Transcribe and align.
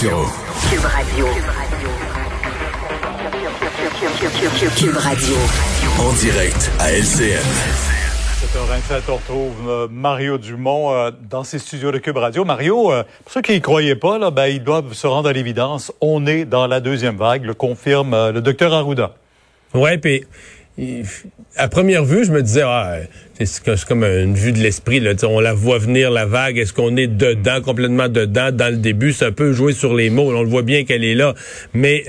Cube 0.00 0.10
Radio. 0.84 1.26
Cube 4.76 4.96
Radio. 4.96 5.34
En 5.98 6.12
direct 6.12 6.70
à 6.78 6.92
LCN. 6.92 7.42
7h27, 8.38 9.02
on 9.08 9.16
retrouve 9.16 9.68
euh, 9.68 9.88
Mario 9.90 10.38
Dumont 10.38 10.94
euh, 10.94 11.10
dans 11.28 11.42
ses 11.42 11.58
studios 11.58 11.90
de 11.90 11.98
Cube 11.98 12.16
Radio. 12.16 12.44
Mario, 12.44 12.92
euh, 12.92 13.02
pour 13.24 13.32
ceux 13.32 13.42
qui 13.42 13.54
ne 13.54 13.58
croyaient 13.58 13.96
pas, 13.96 14.18
là, 14.18 14.30
ben, 14.30 14.46
ils 14.46 14.62
doivent 14.62 14.92
se 14.92 15.08
rendre 15.08 15.28
à 15.28 15.32
l'évidence. 15.32 15.92
On 16.00 16.28
est 16.28 16.44
dans 16.44 16.68
la 16.68 16.78
deuxième 16.78 17.16
vague, 17.16 17.44
le 17.44 17.54
confirme 17.54 18.30
le 18.30 18.40
docteur 18.40 18.72
Arruda. 18.72 19.16
Ouais, 19.74 19.98
puis 19.98 20.24
à 21.56 21.68
première 21.68 22.04
vue, 22.04 22.24
je 22.24 22.32
me 22.32 22.42
disais, 22.42 22.62
ah, 22.64 22.98
c'est 23.44 23.84
comme 23.84 24.04
une 24.04 24.34
vue 24.34 24.52
de 24.52 24.58
l'esprit. 24.58 25.02
On 25.24 25.40
la 25.40 25.52
voit 25.52 25.78
venir, 25.78 26.10
la 26.10 26.26
vague. 26.26 26.58
Est-ce 26.58 26.72
qu'on 26.72 26.96
est 26.96 27.06
dedans, 27.06 27.60
complètement 27.60 28.08
dedans, 28.08 28.50
dans 28.52 28.70
le 28.72 28.78
début? 28.78 29.12
C'est 29.12 29.26
un 29.26 29.32
peu 29.32 29.52
jouer 29.52 29.72
sur 29.72 29.94
les 29.94 30.10
mots. 30.10 30.30
On 30.32 30.42
le 30.42 30.48
voit 30.48 30.62
bien 30.62 30.84
qu'elle 30.84 31.04
est 31.04 31.14
là. 31.14 31.34
Mais 31.74 32.04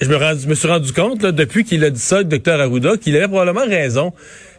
je 0.00 0.08
me, 0.08 0.48
me 0.48 0.54
suis 0.54 0.68
rendu 0.68 0.92
compte, 0.92 1.22
là, 1.22 1.32
depuis 1.32 1.64
qu'il 1.64 1.84
a 1.84 1.90
dit 1.90 2.00
ça, 2.00 2.18
le 2.18 2.24
docteur 2.24 2.60
Arruda, 2.60 2.96
qu'il 2.96 3.16
avait 3.16 3.28
probablement 3.28 3.66
raison. 3.66 4.12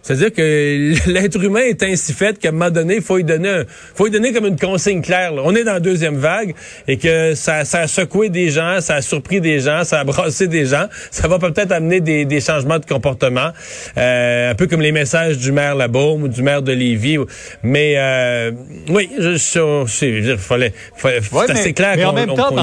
C'est-à-dire 0.08 0.32
que 0.32 0.94
l'être 1.12 1.44
humain 1.44 1.64
est 1.68 1.84
ainsi 1.84 2.14
fait 2.14 2.40
qu'à 2.40 2.48
un 2.48 2.52
moment 2.54 2.72
donné, 2.72 2.96
il 2.96 3.02
faut 3.02 3.18
lui 3.18 3.26
donner, 3.26 3.64
faut 3.94 4.06
lui 4.06 4.12
donner 4.12 4.32
comme 4.32 4.46
une 4.46 4.58
consigne 4.58 5.02
claire. 5.02 5.34
On 5.36 5.54
est 5.54 5.66
dans 5.66 5.74
la 5.74 5.80
deuxième 5.82 6.16
vague 6.16 6.56
et 6.88 6.96
que 6.96 7.36
ça, 7.36 7.66
ça, 7.66 7.80
a 7.82 7.88
secoué 7.88 8.30
des 8.30 8.50
gens, 8.50 8.80
ça 8.80 8.96
a 8.96 9.02
surpris 9.02 9.42
des 9.42 9.60
gens, 9.60 9.84
ça 9.84 10.00
a 10.00 10.04
brassé 10.06 10.48
des 10.48 10.66
gens. 10.66 10.86
Ça 11.12 11.28
va 11.28 11.40
peut-être 11.40 11.74
amener 11.74 12.00
des, 12.00 12.24
des, 12.24 12.40
changements 12.40 12.80
de 12.80 12.86
comportement, 12.86 13.50
euh, 13.98 14.52
un 14.52 14.56
peu 14.56 14.68
comme 14.68 14.82
les 14.82 14.94
messages 14.94 15.40
du 15.40 15.52
maire 15.52 15.76
Labaume 15.76 16.24
ou 16.24 16.28
du 16.30 16.42
maire 16.42 16.62
de 16.62 16.72
Lévis. 16.72 17.18
Mais 17.62 17.96
euh, 17.98 18.52
oui, 18.88 19.10
je, 19.20 19.36
je, 19.36 20.22
je, 20.22 20.38
fallait, 20.38 20.72
fallait 20.96 21.20
c'est 21.22 21.52
assez 21.52 21.74
clair 21.74 21.98
temps, 22.36 22.56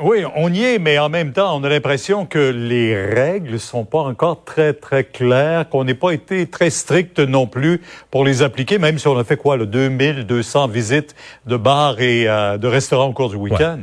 oui, 0.00 0.24
on 0.36 0.50
y 0.50 0.62
est, 0.62 0.78
mais 0.78 0.98
en 0.98 1.10
même 1.10 1.32
temps, 1.32 1.54
on 1.54 1.62
a 1.64 1.68
l'impression 1.68 2.24
que 2.24 2.50
les 2.50 2.96
règles 2.96 3.60
sont 3.60 3.84
pas 3.84 3.98
encore 3.98 4.42
très, 4.42 4.72
très 4.72 5.04
claires, 5.04 5.68
qu'on 5.68 5.84
n'est 5.84 5.94
pas 5.94 6.12
été 6.12 6.46
très 6.46 6.70
strict 6.70 7.18
non 7.18 7.46
plus 7.46 7.82
pour 8.10 8.24
les 8.24 8.42
appliquer, 8.42 8.78
même 8.78 8.98
si 8.98 9.06
on 9.06 9.18
a 9.18 9.24
fait 9.24 9.36
quoi, 9.36 9.58
le 9.58 9.66
2200 9.66 10.68
visites 10.68 11.14
de 11.46 11.56
bars 11.56 12.00
et 12.00 12.26
euh, 12.26 12.56
de 12.56 12.66
restaurants 12.66 13.08
au 13.08 13.12
cours 13.12 13.28
du 13.28 13.36
week-end? 13.36 13.80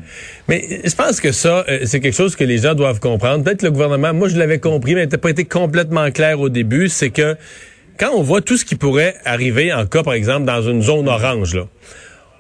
Mais 0.48 0.82
je 0.84 0.96
pense 0.96 1.22
que 1.22 1.32
ça, 1.32 1.64
euh, 1.70 1.82
c'est 1.86 2.00
quelque 2.00 2.18
chose 2.18 2.36
que 2.36 2.44
les 2.44 2.58
gens 2.58 2.74
doivent 2.74 3.00
comprendre. 3.00 3.44
Peut-être 3.44 3.62
le 3.62 3.72
gouvernement, 3.72 4.12
moi 4.12 4.30
je 4.30 4.38
l'avais 4.40 4.60
compris, 4.60 4.96
mais 4.96 5.04
n'était 5.04 5.20
pas 5.20 5.30
été 5.30 5.46
complètement 5.46 6.10
clair 6.10 6.40
au 6.40 6.50
début, 6.50 6.90
c'est 6.90 7.12
que 7.12 7.38
quand 8.00 8.10
on 8.16 8.24
voit 8.24 8.42
tout 8.42 8.58
ce 8.58 8.66
qui 8.66 8.76
pourrait 8.76 9.16
arriver 9.26 9.72
en 9.72 9.86
cas, 9.86 10.02
par 10.02 10.14
exemple, 10.14 10.46
dans 10.46 10.64
une 10.64 10.82
zone 10.82 11.08
orange, 11.08 11.54
là, 11.54 11.68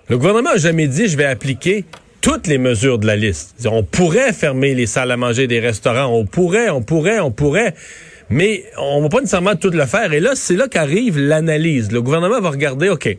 le 0.07 0.17
gouvernement 0.17 0.51
a 0.55 0.57
jamais 0.57 0.88
dit 0.88 1.07
je 1.07 1.17
vais 1.17 1.25
appliquer 1.25 1.85
toutes 2.22 2.48
les 2.48 2.58
mesures 2.58 3.00
de 3.00 3.08
la 3.08 3.16
liste. 3.16 3.67
On 3.70 3.84
pourrait 3.84 4.34
fermer 4.34 4.75
les 4.75 4.86
salles 4.86 5.12
à 5.12 5.17
manger 5.17 5.48
des 5.48 5.59
restaurants, 5.59 6.08
on 6.08 6.25
pourrait, 6.25 6.70
on 6.70 6.81
pourrait, 6.81 7.20
on 7.20 7.31
pourrait, 7.31 7.73
mais 8.30 8.66
on 8.78 9.02
va 9.02 9.09
pas 9.09 9.20
nécessairement 9.20 9.56
tout 9.56 9.70
le 9.70 9.86
faire. 9.86 10.14
Et 10.14 10.20
là, 10.20 10.31
c'est 10.36 10.56
là 10.56 10.67
qu'arrive 10.67 11.17
l'analyse. 11.17 11.92
Le 11.92 12.02
gouvernement 12.02 12.42
va 12.42 12.50
regarder, 12.50 12.90
OK, 12.90 13.17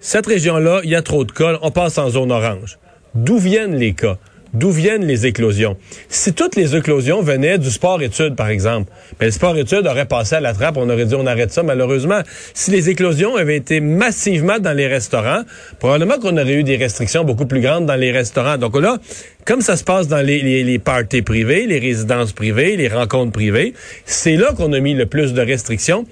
cette 0.00 0.26
région-là, 0.26 0.80
il 0.84 0.90
y 0.90 0.94
a 0.94 1.02
trop 1.02 1.24
de 1.24 1.32
cas, 1.32 1.58
on 1.62 1.70
passe 1.70 1.98
en 1.98 2.10
zone 2.10 2.32
orange. 2.32 2.78
D'où 3.14 3.38
viennent 3.38 3.76
les 3.76 3.94
cas? 3.94 4.18
D'où 4.54 4.70
viennent 4.70 5.04
les 5.04 5.26
éclosions? 5.26 5.76
Si 6.08 6.32
toutes 6.32 6.56
les 6.56 6.76
éclosions 6.76 7.22
venaient 7.22 7.58
du 7.58 7.70
sport-études, 7.70 8.36
par 8.36 8.48
exemple, 8.48 8.90
mais 9.20 9.26
le 9.26 9.32
sport-études 9.32 9.86
aurait 9.86 10.06
passé 10.06 10.36
à 10.36 10.40
la 10.40 10.54
trappe, 10.54 10.76
on 10.76 10.88
aurait 10.88 11.06
dit 11.06 11.14
on 11.14 11.26
arrête 11.26 11.52
ça. 11.52 11.62
Malheureusement, 11.62 12.20
si 12.54 12.70
les 12.70 12.90
éclosions 12.90 13.36
avaient 13.36 13.56
été 13.56 13.80
massivement 13.80 14.58
dans 14.58 14.72
les 14.72 14.86
restaurants, 14.86 15.42
probablement 15.78 16.18
qu'on 16.18 16.36
aurait 16.36 16.54
eu 16.54 16.64
des 16.64 16.76
restrictions 16.76 17.24
beaucoup 17.24 17.46
plus 17.46 17.60
grandes 17.60 17.86
dans 17.86 17.96
les 17.96 18.12
restaurants. 18.12 18.56
Donc 18.56 18.80
là, 18.80 18.98
comme 19.44 19.60
ça 19.60 19.76
se 19.76 19.84
passe 19.84 20.08
dans 20.08 20.24
les, 20.24 20.62
les, 20.64 20.78
parties 20.78 21.22
privées, 21.22 21.66
les 21.66 21.78
résidences 21.78 22.32
privées, 22.32 22.76
les 22.76 22.88
rencontres 22.88 23.32
privées, 23.32 23.74
c'est 24.06 24.36
là 24.36 24.52
qu'on 24.56 24.72
a 24.72 24.80
mis 24.80 24.94
le 24.94 25.06
plus 25.06 25.34
de 25.34 25.42
restrictions. 25.42 26.06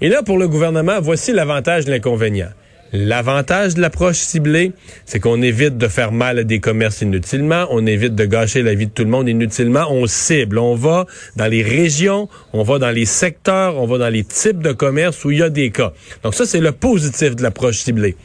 Et 0.00 0.08
là, 0.08 0.22
pour 0.22 0.38
le 0.38 0.48
gouvernement, 0.48 0.98
voici 1.00 1.32
l'avantage 1.32 1.84
de 1.84 1.90
l'inconvénient. 1.90 2.48
L'avantage 2.92 3.74
de 3.74 3.82
l'approche 3.82 4.16
ciblée, 4.16 4.72
c'est 5.04 5.20
qu'on 5.20 5.42
évite 5.42 5.76
de 5.76 5.88
faire 5.88 6.10
mal 6.10 6.38
à 6.38 6.44
des 6.44 6.58
commerces 6.58 7.02
inutilement, 7.02 7.66
on 7.70 7.86
évite 7.86 8.14
de 8.14 8.24
gâcher 8.24 8.62
la 8.62 8.74
vie 8.74 8.86
de 8.86 8.92
tout 8.92 9.04
le 9.04 9.10
monde 9.10 9.28
inutilement, 9.28 9.86
on 9.90 10.06
cible, 10.06 10.58
on 10.58 10.74
va 10.74 11.04
dans 11.36 11.46
les 11.46 11.62
régions, 11.62 12.28
on 12.54 12.62
va 12.62 12.78
dans 12.78 12.90
les 12.90 13.04
secteurs, 13.04 13.76
on 13.76 13.86
va 13.86 13.98
dans 13.98 14.08
les 14.08 14.24
types 14.24 14.62
de 14.62 14.72
commerces 14.72 15.22
où 15.26 15.30
il 15.30 15.38
y 15.38 15.42
a 15.42 15.50
des 15.50 15.70
cas. 15.70 15.92
Donc 16.22 16.34
ça, 16.34 16.46
c'est 16.46 16.60
le 16.60 16.72
positif 16.72 17.36
de 17.36 17.42
l'approche 17.42 17.78
ciblée. 17.78 18.16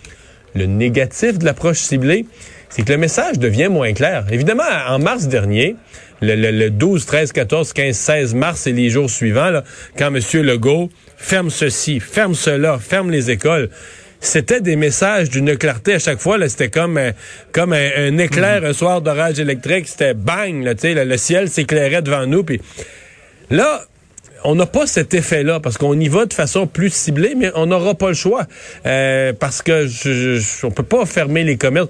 Le 0.56 0.66
négatif 0.66 1.40
de 1.40 1.46
l'approche 1.46 1.80
ciblée, 1.80 2.26
c'est 2.70 2.84
que 2.84 2.92
le 2.92 2.98
message 2.98 3.40
devient 3.40 3.68
moins 3.70 3.92
clair. 3.92 4.26
Évidemment, 4.32 4.64
en 4.88 4.98
mars 4.98 5.28
dernier, 5.28 5.76
le, 6.22 6.70
12, 6.70 7.06
13, 7.06 7.32
14, 7.34 7.74
15, 7.74 7.96
16 7.96 8.34
mars 8.36 8.66
et 8.68 8.72
les 8.72 8.90
jours 8.90 9.10
suivants, 9.10 9.62
quand 9.98 10.14
M. 10.16 10.22
Legault 10.42 10.90
ferme 11.18 11.50
ceci, 11.50 12.00
ferme 12.00 12.34
cela, 12.34 12.80
ferme 12.80 13.12
les 13.12 13.30
écoles, 13.30 13.70
c'était 14.24 14.62
des 14.62 14.76
messages 14.76 15.30
d'une 15.30 15.58
clarté 15.58 15.96
à 15.96 16.00
chaque 16.00 16.20
fois. 16.20 16.38
C'était 16.48 16.70
comme, 16.70 16.98
euh, 16.98 17.12
comme 17.52 17.74
un, 17.74 18.18
éclair 18.18 18.62
mhm. 18.62 18.68
un 18.68 18.74
soir 18.74 19.02
d'orage 19.02 19.40
électrique. 19.40 19.88
C'était 19.88 20.14
bang, 20.14 20.64
là, 20.64 20.74
le, 20.82 21.04
le 21.04 21.18
ciel 21.18 21.50
s'éclairait 21.50 22.02
devant 22.02 22.26
nous. 22.26 22.44
Puis 22.44 22.62
là, 23.50 23.86
on 24.44 24.56
n'a 24.56 24.66
pas 24.66 24.88
cet 24.88 25.14
effet-là 25.14 25.60
parce 25.60 25.78
qu'on 25.78 26.00
y 26.00 26.08
va 26.08 26.26
de 26.26 26.34
façon 26.34 26.68
plus 26.68 26.94
ciblée, 26.94 27.36
mais 27.38 27.52
on 27.56 27.66
n'aura 27.66 27.96
pas 27.96 28.10
le 28.10 28.14
choix 28.14 28.46
euh, 28.86 29.34
parce 29.34 29.62
que 29.62 29.88
je, 29.88 30.66
on 30.66 30.72
peut 30.72 30.84
pas 30.84 31.06
fermer 31.06 31.44
les 31.44 31.58
commerces. 31.58 31.90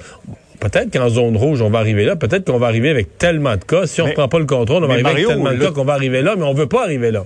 Peut-être 0.59 0.91
qu'en 0.91 1.09
zone 1.09 1.35
rouge, 1.35 1.61
on 1.61 1.69
va 1.69 1.79
arriver 1.79 2.05
là. 2.05 2.15
Peut-être 2.15 2.45
qu'on 2.45 2.57
va 2.57 2.67
arriver 2.67 2.89
avec 2.89 3.17
tellement 3.17 3.57
de 3.57 3.63
cas. 3.63 3.85
Si 3.85 4.01
on 4.01 4.07
ne 4.07 4.13
prend 4.13 4.29
pas 4.29 4.39
le 4.39 4.45
contrôle, 4.45 4.83
on 4.83 4.88
va 4.88 4.94
arriver 4.94 5.09
avec 5.09 5.27
tellement 5.27 5.51
de 5.51 5.57
cas 5.57 5.71
qu'on 5.71 5.83
va 5.83 5.94
arriver 5.94 6.21
là, 6.21 6.35
mais 6.38 6.44
on 6.44 6.53
veut 6.53 6.67
pas 6.67 6.83
arriver 6.83 7.11
là. 7.11 7.25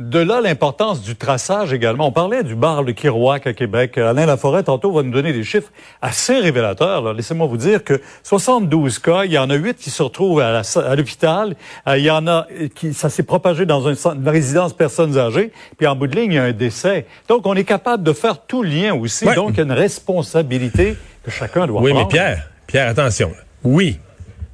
De 0.00 0.18
là 0.18 0.40
l'importance 0.40 1.02
du 1.02 1.14
traçage 1.14 1.74
également. 1.74 2.06
On 2.06 2.10
parlait 2.10 2.42
du 2.42 2.54
bar 2.54 2.82
Le 2.82 2.92
Kirouac 2.92 3.46
à 3.46 3.52
Québec. 3.52 3.98
Alain 3.98 4.24
Laforêt, 4.24 4.62
tantôt, 4.62 4.90
va 4.92 5.02
nous 5.02 5.10
donner 5.10 5.34
des 5.34 5.44
chiffres 5.44 5.70
assez 6.00 6.38
révélateurs. 6.38 7.12
Laissez-moi 7.12 7.46
vous 7.46 7.58
dire 7.58 7.84
que 7.84 8.00
72 8.22 8.98
cas, 8.98 9.26
il 9.26 9.32
y 9.32 9.36
en 9.36 9.50
a 9.50 9.54
8 9.56 9.76
qui 9.76 9.90
se 9.90 10.02
retrouvent 10.02 10.40
à 10.40 10.62
l'hôpital. 10.96 11.54
Euh, 11.86 11.98
il 11.98 12.04
y 12.04 12.10
en 12.10 12.26
a 12.26 12.46
qui, 12.74 12.94
ça 12.94 13.10
s'est 13.10 13.24
propagé 13.24 13.66
dans 13.66 13.90
une, 13.90 14.26
résidence 14.26 14.72
personnes 14.72 15.18
âgées. 15.18 15.52
Puis 15.76 15.86
en 15.86 15.94
bout 15.94 16.06
de 16.06 16.16
ligne, 16.16 16.32
il 16.32 16.36
y 16.36 16.38
a 16.38 16.44
un 16.44 16.52
décès. 16.52 17.04
Donc, 17.28 17.46
on 17.46 17.52
est 17.52 17.64
capable 17.64 18.02
de 18.02 18.14
faire 18.14 18.40
tout 18.40 18.62
lien 18.62 18.94
aussi. 18.94 19.26
Donc, 19.26 19.50
il 19.50 19.56
y 19.58 19.60
a 19.60 19.64
une 19.64 19.72
responsabilité 19.72 20.96
que 21.22 21.30
chacun 21.30 21.66
doit 21.66 21.82
oui, 21.82 21.90
prendre. 21.90 22.06
Oui, 22.06 22.10
mais 22.10 22.18
Pierre, 22.18 22.50
Pierre, 22.66 22.88
attention. 22.88 23.32
Oui. 23.64 23.98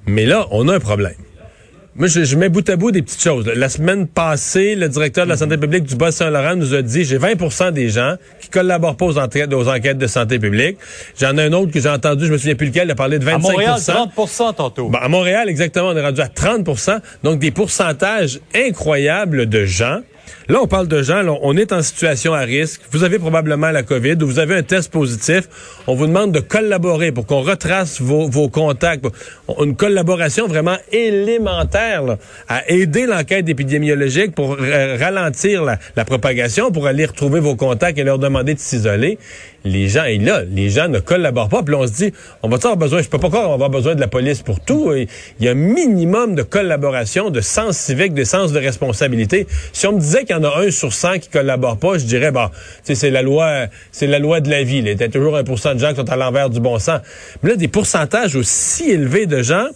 Mais 0.06 0.26
là, 0.26 0.48
on 0.50 0.66
a 0.66 0.74
un 0.74 0.80
problème. 0.80 1.14
Moi, 1.98 2.08
je, 2.08 2.36
mets 2.36 2.50
bout 2.50 2.68
à 2.68 2.76
bout 2.76 2.90
des 2.90 3.00
petites 3.00 3.22
choses. 3.22 3.46
La 3.46 3.70
semaine 3.70 4.06
passée, 4.06 4.74
le 4.74 4.86
directeur 4.86 5.24
de 5.24 5.30
la 5.30 5.38
santé 5.38 5.56
publique 5.56 5.84
du 5.84 5.96
Bas-Saint-Laurent 5.96 6.54
nous 6.54 6.74
a 6.74 6.82
dit 6.82 7.04
j'ai 7.04 7.18
20% 7.18 7.72
des 7.72 7.88
gens 7.88 8.16
qui 8.38 8.50
collaborent 8.50 8.98
pas 8.98 9.06
aux 9.06 9.18
enquêtes, 9.18 9.50
aux 9.54 9.66
enquêtes 9.66 9.96
de 9.96 10.06
santé 10.06 10.38
publique. 10.38 10.76
J'en 11.18 11.38
ai 11.38 11.44
un 11.44 11.54
autre 11.54 11.72
que 11.72 11.80
j'ai 11.80 11.88
entendu, 11.88 12.26
je 12.26 12.32
me 12.32 12.36
souviens 12.36 12.54
plus 12.54 12.66
lequel, 12.66 12.88
il 12.88 12.90
a 12.90 12.94
parlé 12.94 13.18
de 13.18 13.24
25 13.24 13.48
À 13.48 13.50
Montréal, 13.50 13.80
30 13.82 14.56
tantôt. 14.56 14.92
à 15.00 15.08
Montréal, 15.08 15.48
exactement, 15.48 15.88
on 15.88 15.96
est 15.96 16.02
rendu 16.02 16.20
à 16.20 16.26
30% 16.26 17.00
Donc, 17.24 17.38
des 17.38 17.50
pourcentages 17.50 18.40
incroyables 18.54 19.46
de 19.48 19.64
gens 19.64 20.00
Là, 20.48 20.60
on 20.62 20.68
parle 20.68 20.86
de 20.86 21.02
gens, 21.02 21.24
on 21.42 21.56
est 21.56 21.72
en 21.72 21.82
situation 21.82 22.32
à 22.32 22.42
risque. 22.42 22.80
Vous 22.92 23.02
avez 23.02 23.18
probablement 23.18 23.72
la 23.72 23.82
COVID 23.82 24.14
ou 24.22 24.26
vous 24.26 24.38
avez 24.38 24.54
un 24.54 24.62
test 24.62 24.92
positif. 24.92 25.48
On 25.88 25.96
vous 25.96 26.06
demande 26.06 26.30
de 26.30 26.38
collaborer 26.38 27.10
pour 27.10 27.26
qu'on 27.26 27.40
retrace 27.40 28.00
vos, 28.00 28.48
contacts. 28.48 29.04
Une 29.60 29.74
collaboration 29.74 30.46
vraiment 30.46 30.76
élémentaire 30.92 32.16
à 32.48 32.70
aider 32.70 33.06
l'enquête 33.06 33.48
épidémiologique 33.48 34.36
pour 34.36 34.56
ralentir 34.56 35.64
la, 35.64 36.04
propagation, 36.04 36.70
pour 36.70 36.86
aller 36.86 37.06
retrouver 37.06 37.40
vos 37.40 37.56
contacts 37.56 37.98
et 37.98 38.04
leur 38.04 38.20
demander 38.20 38.54
de 38.54 38.60
s'isoler 38.60 39.18
les 39.66 39.88
gens, 39.88 40.04
et 40.04 40.18
là, 40.18 40.42
les 40.48 40.70
gens 40.70 40.86
ne 40.86 41.00
collaborent 41.00 41.48
pas. 41.48 41.62
Puis 41.64 41.72
là, 41.72 41.80
on 41.80 41.86
se 41.88 41.92
dit, 41.92 42.12
on 42.44 42.48
va 42.48 42.56
avoir 42.56 42.76
besoin, 42.76 43.02
je 43.02 43.08
peux 43.08 43.18
pas 43.18 43.28
croire, 43.28 43.46
on 43.46 43.48
va 43.48 43.54
avoir 43.54 43.70
besoin 43.70 43.96
de 43.96 44.00
la 44.00 44.06
police 44.06 44.42
pour 44.42 44.60
tout. 44.60 44.92
Il 44.94 45.08
y 45.44 45.48
a 45.48 45.50
un 45.50 45.54
minimum 45.54 46.36
de 46.36 46.42
collaboration, 46.42 47.30
de 47.30 47.40
sens 47.40 47.76
civique, 47.76 48.14
de 48.14 48.22
sens 48.22 48.52
de 48.52 48.60
responsabilité. 48.60 49.48
Si 49.72 49.88
on 49.88 49.92
me 49.92 50.00
disait 50.00 50.24
qu'il 50.24 50.35
y 50.36 50.46
en 50.46 50.50
a 50.50 50.60
un 50.60 50.70
sur 50.70 50.92
100 50.92 51.18
qui 51.20 51.28
collabore 51.28 51.78
pas, 51.78 51.98
je 51.98 52.04
dirais, 52.04 52.30
bah, 52.30 52.50
c'est 52.82 53.10
la 53.10 53.22
loi, 53.22 53.66
c'est 53.92 54.06
la 54.06 54.18
loi 54.18 54.40
de 54.40 54.50
la 54.50 54.62
vie. 54.62 54.78
Il 54.78 54.88
y 54.88 55.02
a 55.02 55.08
toujours 55.08 55.36
un 55.36 55.44
pourcent 55.44 55.74
de 55.74 55.78
gens 55.78 55.90
qui 55.90 55.96
sont 55.96 56.10
à 56.10 56.16
l'envers 56.16 56.50
du 56.50 56.60
bon 56.60 56.78
sens. 56.78 57.00
Mais 57.42 57.50
là, 57.50 57.56
des 57.56 57.68
pourcentages 57.68 58.36
aussi 58.36 58.90
élevés 58.90 59.26
de 59.26 59.42
gens 59.42 59.68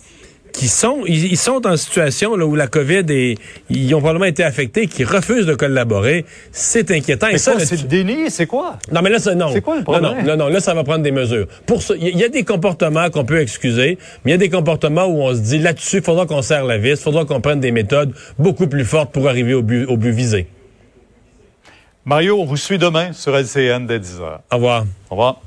qui 0.52 0.68
sont 0.68 1.02
ils, 1.06 1.36
sont 1.36 1.66
en 1.66 1.76
situation 1.76 2.36
là, 2.36 2.46
où 2.46 2.54
la 2.54 2.66
COVID 2.66 3.04
est 3.08 3.36
ils 3.68 3.94
ont 3.94 3.98
probablement 3.98 4.26
été 4.26 4.44
affectés 4.44 4.86
qui 4.86 5.04
refusent 5.04 5.46
de 5.46 5.54
collaborer. 5.54 6.24
C'est 6.52 6.90
inquiétant. 6.90 7.28
Mais 7.28 7.34
et 7.34 7.38
ça 7.38 7.58
c'est 7.58 7.82
le 7.82 7.88
déni 7.88 8.30
c'est 8.30 8.46
quoi? 8.46 8.78
Non 8.92 9.02
mais 9.02 9.10
là 9.10 9.18
ça, 9.18 9.34
non. 9.34 9.50
C'est 9.52 9.60
quoi 9.60 9.78
le 9.78 9.84
problème? 9.84 10.24
non, 10.24 10.36
non, 10.36 10.48
là 10.48 10.60
ça 10.60 10.74
va 10.74 10.84
prendre 10.84 11.02
des 11.02 11.10
mesures. 11.10 11.46
Pour 11.66 11.82
il 11.96 12.16
y, 12.16 12.24
a 12.24 12.28
des 12.28 12.44
comportements 12.44 13.10
qu'on 13.10 13.24
peut 13.24 13.40
excuser 13.40 13.98
mais 14.24 14.30
il 14.30 14.32
y 14.32 14.34
a 14.34 14.38
des 14.38 14.50
comportements 14.50 15.06
où 15.06 15.22
on 15.22 15.34
se 15.34 15.40
dit 15.40 15.58
là-dessus 15.58 15.96
il 15.96 16.02
faudra 16.02 16.26
qu'on 16.26 16.42
serre 16.42 16.64
la 16.64 16.78
vis 16.78 16.90
il 16.90 16.96
faudra 16.96 17.24
qu'on 17.24 17.40
prenne 17.40 17.60
des 17.60 17.72
méthodes 17.72 18.12
beaucoup 18.38 18.66
plus 18.66 18.84
fortes 18.84 19.12
pour 19.12 19.28
arriver 19.28 19.54
au 19.54 19.62
but 19.62 19.86
au 19.86 19.96
but 19.96 20.12
visé. 20.12 20.46
Mario 22.04 22.40
on 22.40 22.44
vous 22.44 22.56
suit 22.56 22.78
demain 22.78 23.12
sur 23.12 23.36
LCN 23.36 23.86
dès 23.86 23.98
10h 23.98 24.38
au 24.50 24.54
revoir. 24.54 24.84
Au 25.10 25.14
revoir 25.14 25.40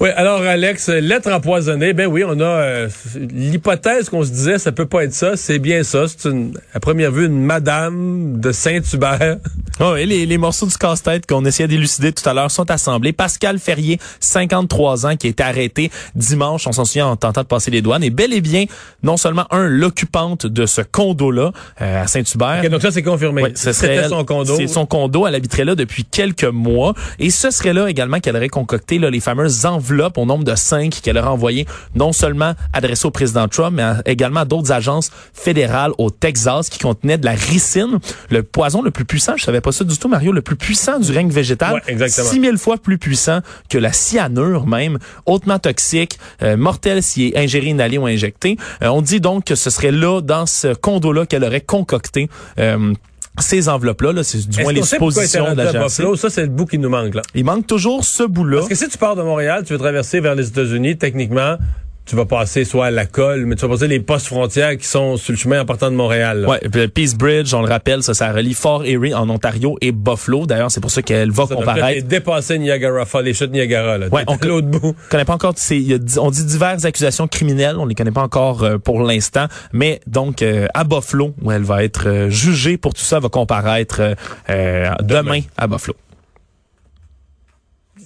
Oui, 0.00 0.10
alors 0.14 0.42
Alex, 0.42 0.90
lettre 0.90 1.32
empoisonnée, 1.32 1.92
ben 1.92 2.06
oui, 2.06 2.22
on 2.24 2.38
a 2.38 2.44
euh, 2.44 2.88
l'hypothèse 3.16 4.08
qu'on 4.08 4.22
se 4.22 4.30
disait, 4.30 4.58
ça 4.60 4.70
peut 4.70 4.86
pas 4.86 5.02
être 5.02 5.12
ça, 5.12 5.36
c'est 5.36 5.58
bien 5.58 5.82
ça. 5.82 6.04
C'est 6.06 6.28
une, 6.28 6.56
à 6.72 6.78
première 6.78 7.10
vue 7.10 7.26
une 7.26 7.42
madame 7.42 8.40
de 8.40 8.52
Saint-Hubert. 8.52 9.38
Oh, 9.80 9.94
et 9.94 10.06
les, 10.06 10.26
les 10.26 10.38
morceaux 10.38 10.66
du 10.66 10.76
casse-tête 10.76 11.24
qu'on 11.24 11.44
essayait 11.44 11.68
d'élucider 11.68 12.10
tout 12.10 12.28
à 12.28 12.34
l'heure 12.34 12.50
sont 12.50 12.68
assemblés. 12.68 13.12
Pascal 13.12 13.60
Ferrier, 13.60 14.00
53 14.18 15.06
ans, 15.06 15.14
qui 15.14 15.28
a 15.28 15.30
été 15.30 15.40
arrêté 15.44 15.92
dimanche, 16.16 16.66
on 16.66 16.72
s'en 16.72 16.84
souvient 16.84 17.06
en 17.06 17.14
tentant 17.14 17.42
de 17.42 17.46
passer 17.46 17.70
les 17.70 17.80
douanes, 17.80 18.02
et 18.02 18.10
bel 18.10 18.32
et 18.32 18.40
bien, 18.40 18.64
non 19.04 19.16
seulement 19.16 19.46
un, 19.52 19.68
l'occupante 19.68 20.46
de 20.46 20.66
ce 20.66 20.80
condo-là 20.80 21.52
euh, 21.80 22.02
à 22.02 22.08
Saint-Hubert. 22.08 22.58
Okay, 22.58 22.70
donc 22.70 22.82
ça, 22.82 22.90
c'est 22.90 23.04
confirmé. 23.04 23.44
Oui, 23.44 23.50
ce 23.54 23.72
serait 23.72 24.08
son 24.08 24.24
condo. 24.24 24.56
C'est 24.56 24.66
son 24.66 24.84
condo, 24.84 25.28
elle 25.28 25.36
habiterait 25.36 25.64
là 25.64 25.76
depuis 25.76 26.02
quelques 26.02 26.42
mois. 26.42 26.94
Et 27.20 27.30
ce 27.30 27.52
serait 27.52 27.72
là 27.72 27.86
également 27.88 28.18
qu'elle 28.18 28.34
aurait 28.34 28.48
concocté 28.48 28.98
là, 28.98 29.10
les 29.10 29.20
fameuses 29.20 29.64
enveloppes 29.64 29.87
au 30.16 30.26
nombre 30.26 30.44
de 30.44 30.54
cinq 30.54 31.00
qu'elle 31.02 31.18
aurait 31.18 31.28
envoyé 31.28 31.66
non 31.94 32.12
seulement 32.12 32.54
adressées 32.72 33.06
au 33.06 33.10
président 33.10 33.48
Trump, 33.48 33.74
mais 33.76 33.84
également 34.06 34.40
à 34.40 34.44
d'autres 34.44 34.72
agences 34.72 35.10
fédérales 35.32 35.92
au 35.98 36.10
Texas 36.10 36.68
qui 36.68 36.78
contenaient 36.78 37.18
de 37.18 37.24
la 37.24 37.32
ricine, 37.32 37.98
le 38.30 38.42
poison 38.42 38.82
le 38.82 38.90
plus 38.90 39.04
puissant, 39.04 39.34
je 39.36 39.44
savais 39.44 39.60
pas 39.60 39.72
ça 39.72 39.84
du 39.84 39.96
tout, 39.96 40.08
Mario, 40.08 40.32
le 40.32 40.42
plus 40.42 40.56
puissant 40.56 40.98
du 40.98 41.12
règne 41.12 41.30
végétal. 41.30 41.74
Ouais, 41.74 41.82
exactement. 41.86 42.28
6000 42.28 42.58
fois 42.58 42.76
plus 42.76 42.98
puissant 42.98 43.40
que 43.68 43.78
la 43.78 43.92
cyanure 43.92 44.66
même, 44.66 44.98
hautement 45.26 45.58
toxique, 45.58 46.18
euh, 46.42 46.56
mortel 46.56 47.02
s'il 47.02 47.34
est 47.34 47.38
ingéré, 47.38 47.68
inhalé 47.68 47.98
ou 47.98 48.06
injecté. 48.06 48.56
Euh, 48.82 48.88
on 48.88 49.02
dit 49.02 49.20
donc 49.20 49.44
que 49.44 49.54
ce 49.54 49.70
serait 49.70 49.92
là, 49.92 50.20
dans 50.20 50.46
ce 50.46 50.74
condo-là, 50.74 51.26
qu'elle 51.26 51.44
aurait 51.44 51.60
concocté 51.60 52.28
euh, 52.58 52.92
ces 53.42 53.68
enveloppes-là, 53.68 54.12
-là, 54.12 54.22
c'est 54.22 54.48
du 54.48 54.62
moins 54.62 54.72
les 54.72 54.82
suppositions 54.82 55.54
de 55.54 55.62
l'agence. 55.62 56.00
Ça, 56.16 56.30
c'est 56.30 56.42
le 56.42 56.48
bout 56.48 56.66
qui 56.66 56.78
nous 56.78 56.88
manque. 56.88 57.14
Là. 57.14 57.22
Il 57.34 57.44
manque 57.44 57.66
toujours 57.66 58.04
ce 58.04 58.22
bout-là. 58.22 58.58
Parce 58.58 58.68
que 58.68 58.74
si 58.74 58.88
tu 58.88 58.98
pars 58.98 59.16
de 59.16 59.22
Montréal, 59.22 59.64
tu 59.66 59.72
veux 59.72 59.78
traverser 59.78 60.20
vers 60.20 60.34
les 60.34 60.48
États-Unis, 60.48 60.96
techniquement, 60.96 61.56
tu 62.08 62.16
vas 62.16 62.24
passer 62.24 62.64
soit 62.64 62.86
à 62.86 62.90
la 62.90 63.04
colle, 63.04 63.44
mais 63.44 63.54
tu 63.54 63.62
vas 63.62 63.68
passer 63.68 63.86
les 63.86 64.00
postes 64.00 64.28
frontières 64.28 64.76
qui 64.78 64.86
sont 64.86 65.18
sur 65.18 65.32
le 65.32 65.38
chemin 65.38 65.60
en 65.60 65.66
partant 65.66 65.90
de 65.90 65.96
Montréal. 65.96 66.40
Là. 66.40 66.48
Ouais, 66.48 66.88
Peace 66.88 67.14
Bridge, 67.14 67.52
on 67.52 67.60
le 67.60 67.68
rappelle, 67.68 68.02
ça, 68.02 68.14
ça 68.14 68.32
relie 68.32 68.54
Fort 68.54 68.86
Erie 68.86 69.12
en 69.12 69.28
Ontario 69.28 69.76
et 69.82 69.92
Buffalo. 69.92 70.46
D'ailleurs, 70.46 70.70
c'est 70.70 70.80
pour 70.80 70.90
ça 70.90 71.02
qu'elle 71.02 71.30
va 71.30 71.46
ça 71.46 71.54
comparaître. 71.54 72.06
dépasser 72.06 72.58
Niagara 72.58 73.04
Falls, 73.04 73.26
les 73.26 73.34
chutes 73.34 73.52
Niagara. 73.52 73.98
Là. 73.98 74.08
Ouais, 74.08 74.24
on 74.26 74.38
l'autre 74.42 74.68
bout. 74.68 74.96
connaît 75.10 75.26
pas 75.26 75.34
encore. 75.34 75.54
On 76.18 76.30
dit 76.30 76.44
diverses 76.46 76.86
accusations 76.86 77.28
criminelles. 77.28 77.76
On 77.78 77.84
les 77.84 77.94
connaît 77.94 78.10
pas 78.10 78.22
encore 78.22 78.62
euh, 78.62 78.78
pour 78.78 79.02
l'instant, 79.02 79.46
mais 79.74 80.00
donc 80.06 80.40
euh, 80.40 80.66
à 80.72 80.84
Buffalo, 80.84 81.34
où 81.42 81.52
elle 81.52 81.62
va 81.62 81.84
être 81.84 82.08
euh, 82.08 82.30
jugée 82.30 82.78
pour 82.78 82.94
tout 82.94 83.02
ça, 83.02 83.20
va 83.20 83.28
comparaître 83.28 84.00
demain. 84.48 84.96
demain 85.02 85.40
à 85.58 85.66
Buffalo. 85.66 85.94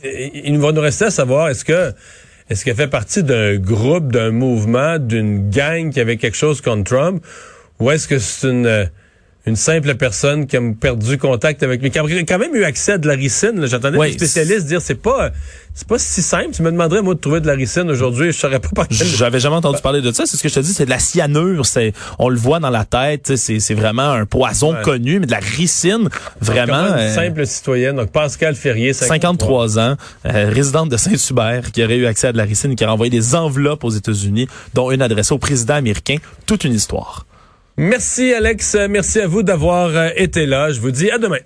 Il 0.02 0.58
va 0.58 0.72
nous 0.72 0.80
rester 0.80 1.04
à 1.04 1.10
savoir 1.12 1.48
est-ce 1.50 1.64
que 1.64 1.92
est-ce 2.52 2.66
qu'elle 2.66 2.76
fait 2.76 2.86
partie 2.86 3.22
d'un 3.22 3.56
groupe, 3.56 4.12
d'un 4.12 4.30
mouvement, 4.30 4.98
d'une 4.98 5.48
gang 5.48 5.90
qui 5.90 6.00
avait 6.00 6.18
quelque 6.18 6.36
chose 6.36 6.60
contre 6.60 6.84
Trump? 6.84 7.24
Ou 7.80 7.90
est-ce 7.90 8.06
que 8.06 8.18
c'est 8.18 8.46
une, 8.46 8.90
une 9.46 9.56
simple 9.56 9.94
personne 9.96 10.46
qui 10.46 10.56
a 10.56 10.60
perdu 10.80 11.18
contact 11.18 11.62
avec 11.62 11.82
lui, 11.82 11.90
qui 11.90 11.98
a 11.98 12.02
quand 12.02 12.38
même 12.38 12.54
eu 12.54 12.64
accès 12.64 12.92
à 12.92 12.98
de 12.98 13.08
la 13.08 13.14
ricine? 13.14 13.66
J'entendais 13.66 13.98
des 13.98 14.12
spécialistes 14.12 14.66
dire 14.66 14.80
c'est 14.80 14.94
pas 14.94 15.32
c'est 15.74 15.88
pas 15.88 15.98
si 15.98 16.20
simple. 16.20 16.50
Tu 16.52 16.62
me 16.62 16.70
demanderais, 16.70 17.00
moi, 17.00 17.14
de 17.14 17.18
trouver 17.18 17.40
de 17.40 17.46
la 17.46 17.54
ricine 17.54 17.88
aujourd'hui, 17.90 18.26
je 18.26 18.38
saurais 18.38 18.60
pas 18.60 18.68
par 18.74 18.88
quel... 18.88 19.06
J'avais 19.06 19.40
jamais 19.40 19.56
entendu 19.56 19.80
parler 19.80 20.02
de 20.02 20.12
ça. 20.12 20.24
C'est 20.26 20.36
ce 20.36 20.42
que 20.42 20.48
je 20.50 20.54
te 20.54 20.60
dis, 20.60 20.72
c'est 20.72 20.84
de 20.84 20.90
la 20.90 20.98
cyanure. 20.98 21.64
C'est, 21.64 21.94
on 22.18 22.28
le 22.28 22.36
voit 22.36 22.60
dans 22.60 22.68
la 22.68 22.84
tête. 22.84 23.36
C'est, 23.36 23.58
c'est 23.58 23.74
vraiment 23.74 24.10
un 24.10 24.26
poison 24.26 24.74
ouais. 24.74 24.82
connu, 24.82 25.18
mais 25.18 25.26
de 25.26 25.30
la 25.30 25.38
ricine, 25.38 26.10
vraiment. 26.40 26.88
Une 26.88 26.98
euh, 26.98 27.14
simple 27.14 27.46
citoyenne. 27.46 27.96
Donc, 27.96 28.10
Pascal 28.10 28.54
Ferrier, 28.54 28.92
53, 28.92 29.68
53 29.68 29.78
ans, 29.78 29.96
euh, 30.26 30.50
résidente 30.50 30.90
de 30.90 30.96
Saint-Hubert, 30.98 31.72
qui 31.72 31.82
aurait 31.82 31.96
eu 31.96 32.06
accès 32.06 32.28
à 32.28 32.32
de 32.32 32.36
la 32.36 32.44
ricine, 32.44 32.76
qui 32.76 32.84
a 32.84 32.92
envoyé 32.92 33.10
des 33.10 33.34
enveloppes 33.34 33.84
aux 33.84 33.90
États-Unis, 33.90 34.48
dont 34.74 34.90
une 34.90 35.00
adressée 35.00 35.32
au 35.32 35.38
président 35.38 35.74
américain. 35.74 36.16
Toute 36.44 36.64
une 36.64 36.74
histoire. 36.74 37.24
Merci 37.82 38.32
Alex, 38.32 38.76
merci 38.88 39.18
à 39.18 39.26
vous 39.26 39.42
d'avoir 39.42 39.88
euh, 39.88 40.10
été 40.14 40.46
là. 40.46 40.70
Je 40.70 40.80
vous 40.80 40.92
dis 40.92 41.10
à 41.10 41.18
demain. 41.18 41.40